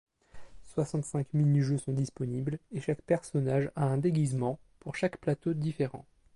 [0.63, 6.07] Soixante-cinq mini-jeux sont disponibles et chaque personnage à un déguisement pour chaque plateau différent.